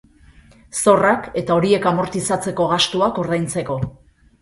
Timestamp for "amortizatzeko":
1.93-2.69